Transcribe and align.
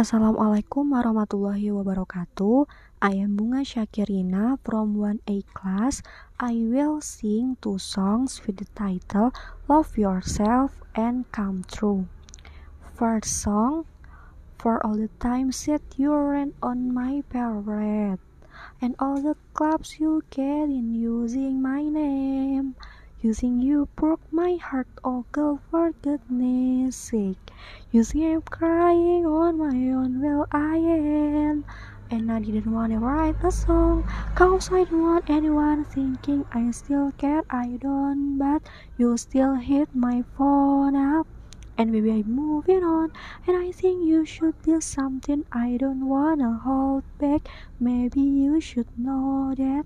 Assalamualaikum 0.00 0.96
warahmatullahi 0.96 1.76
wabarakatuh. 1.76 2.64
I 3.04 3.20
am 3.20 3.36
Bunga 3.36 3.60
Syakirina 3.60 4.56
from 4.64 4.96
1A 4.96 5.44
class. 5.52 6.00
I 6.40 6.56
will 6.56 7.04
sing 7.04 7.60
two 7.60 7.76
songs 7.76 8.40
with 8.48 8.64
the 8.64 8.68
title 8.72 9.36
Love 9.68 10.00
Yourself 10.00 10.80
and 10.96 11.28
Come 11.36 11.68
True. 11.68 12.08
First 12.96 13.44
song 13.44 13.84
For 14.56 14.80
all 14.80 14.96
the 14.96 15.12
times 15.20 15.68
that 15.68 15.84
you 16.00 16.16
ran 16.16 16.56
on 16.64 16.96
my 16.96 17.20
parade 17.28 18.24
and 18.80 18.96
all 18.96 19.20
the 19.20 19.36
clubs 19.52 20.00
you 20.00 20.24
get 20.32 20.72
in 20.72 20.96
using 20.96 21.60
my 21.60 21.84
name. 21.84 22.72
Using 23.22 23.60
you 23.60 23.86
broke 23.96 24.22
my 24.32 24.56
heart, 24.56 24.88
oh 25.04 25.26
girl, 25.30 25.60
for 25.70 25.92
goodness 26.02 26.96
sake. 26.96 27.52
You 27.90 28.02
see 28.02 28.24
I'm 28.32 28.40
crying 28.40 29.26
on 29.26 29.58
my 29.58 29.76
own, 29.92 30.22
well 30.22 30.46
I 30.50 30.76
am. 30.76 31.66
And 32.10 32.32
I 32.32 32.40
didn't 32.40 32.72
wanna 32.72 32.98
write 32.98 33.44
a 33.44 33.52
song, 33.52 34.04
cause 34.34 34.70
I 34.72 34.84
don't 34.84 35.02
want 35.02 35.28
anyone 35.28 35.84
thinking 35.84 36.46
I 36.50 36.70
still 36.70 37.12
care, 37.18 37.42
I 37.50 37.76
don't, 37.78 38.38
but 38.38 38.62
you 38.96 39.16
still 39.18 39.54
hit 39.56 39.94
my 39.94 40.24
phone 40.36 40.96
up. 40.96 41.26
And 41.76 41.92
baby, 41.92 42.10
I'm 42.12 42.34
moving 42.34 42.82
on, 42.82 43.12
and 43.46 43.56
I 43.56 43.70
think 43.70 44.06
you 44.06 44.24
should 44.24 44.54
do 44.62 44.80
something 44.80 45.44
I 45.52 45.76
don't 45.76 46.08
wanna 46.08 46.58
hold 46.64 47.04
back. 47.18 47.48
Maybe 47.78 48.22
you 48.22 48.60
should 48.62 48.88
know 48.96 49.54
that. 49.56 49.84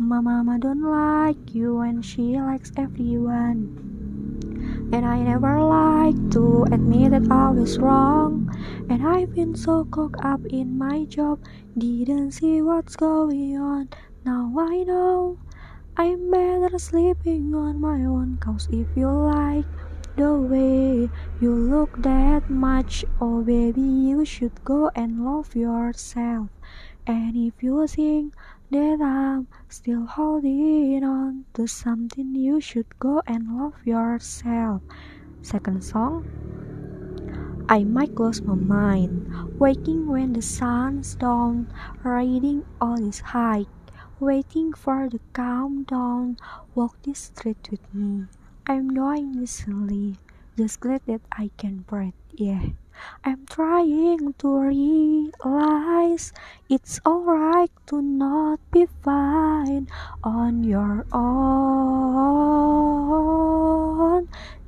Mama 0.00 0.56
don't 0.58 0.80
like 0.80 1.54
you 1.54 1.80
and 1.80 2.02
she 2.02 2.40
likes 2.40 2.72
everyone. 2.78 3.68
And 4.96 5.04
I 5.04 5.20
never 5.20 5.60
like 5.62 6.16
to 6.32 6.64
admit 6.72 7.10
that 7.10 7.30
I 7.30 7.50
was 7.50 7.78
wrong. 7.78 8.48
And 8.88 9.06
I've 9.06 9.34
been 9.34 9.54
so 9.54 9.84
caught 9.84 10.16
up 10.24 10.40
in 10.48 10.78
my 10.78 11.04
job, 11.04 11.44
didn't 11.76 12.32
see 12.32 12.62
what's 12.62 12.96
going 12.96 13.58
on. 13.58 13.90
Now 14.24 14.50
I 14.58 14.84
know 14.84 15.38
I'm 15.98 16.30
better 16.30 16.78
sleeping 16.78 17.54
on 17.54 17.78
my 17.78 18.00
own. 18.00 18.38
Cause 18.40 18.68
if 18.72 18.88
you 18.96 19.06
like 19.06 19.66
the 20.16 20.34
way 20.34 21.08
you 21.40 21.54
look 21.54 22.02
that 22.02 22.50
much, 22.50 23.04
oh 23.20 23.42
baby, 23.42 23.80
you 23.80 24.24
should 24.24 24.64
go 24.64 24.90
and 24.94 25.24
love 25.24 25.54
yourself. 25.54 26.48
And 27.06 27.36
if 27.36 27.62
you 27.62 27.86
think 27.86 28.34
that 28.70 29.00
I'm 29.02 29.48
still 29.68 30.06
holding 30.06 31.02
on 31.04 31.44
to 31.54 31.66
something, 31.66 32.34
you 32.34 32.60
should 32.60 32.98
go 32.98 33.22
and 33.26 33.56
love 33.58 33.74
yourself. 33.84 34.82
Second 35.42 35.82
song. 35.82 36.26
I 37.68 37.84
might 37.84 38.14
close 38.14 38.42
my 38.42 38.54
mind, 38.54 39.30
waking 39.58 40.08
when 40.08 40.32
the 40.32 40.42
sun's 40.42 41.14
down, 41.14 41.72
riding 42.02 42.64
all 42.80 42.96
this 42.98 43.20
hike, 43.20 43.68
waiting 44.18 44.72
for 44.72 45.08
the 45.08 45.20
calm 45.32 45.84
down. 45.84 46.36
Walk 46.74 47.00
this 47.02 47.30
street 47.30 47.68
with 47.70 47.94
me. 47.94 48.26
I'm 48.70 48.94
doing 48.94 49.34
this 49.34 49.66
silly, 49.66 50.14
just 50.56 50.78
glad 50.78 51.02
that 51.06 51.22
I 51.32 51.50
can 51.58 51.78
breathe. 51.90 52.14
Yeah. 52.30 52.70
I'm 53.24 53.44
trying 53.50 54.32
to 54.38 54.48
realize 54.62 56.32
it's 56.68 57.00
alright 57.04 57.72
to 57.88 58.00
not 58.00 58.60
be 58.70 58.86
fine 59.02 59.88
on 60.22 60.62
your 60.62 61.04
own. 61.10 61.50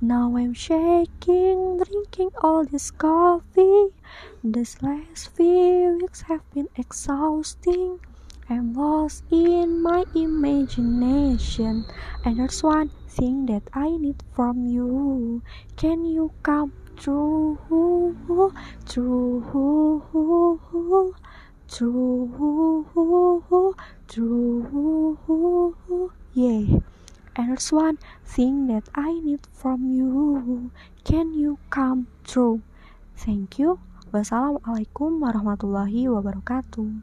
Now 0.00 0.34
I'm 0.34 0.52
shaking, 0.52 1.78
drinking 1.78 2.30
all 2.42 2.64
this 2.64 2.90
coffee. 2.90 3.94
These 4.42 4.82
last 4.82 5.30
few 5.36 5.98
weeks 6.02 6.22
have 6.22 6.42
been 6.50 6.66
exhausting. 6.74 8.00
I'm 8.52 8.76
lost 8.76 9.24
in 9.32 9.80
my 9.80 10.04
imagination, 10.12 11.88
and 12.20 12.36
there's 12.36 12.60
one 12.60 12.92
thing 13.08 13.48
that 13.48 13.64
I 13.72 13.96
need 13.96 14.20
from 14.36 14.68
you. 14.68 15.40
Can 15.80 16.04
you 16.04 16.36
come 16.44 16.76
true, 17.00 17.56
true, 18.84 18.84
true, 18.84 20.04
true, 24.12 26.12
yeah. 26.36 26.84
And 27.32 27.44
there's 27.48 27.72
one 27.72 27.96
thing 28.28 28.68
that 28.68 28.84
I 28.92 29.16
need 29.24 29.48
from 29.48 29.88
you. 29.88 30.68
Can 31.08 31.32
you 31.32 31.56
come 31.72 32.12
true? 32.20 32.60
Thank 33.16 33.56
you. 33.56 33.80
Wassalamualaikum 34.12 35.24
warahmatullahi 35.24 36.04
wabarakatuh. 36.04 37.00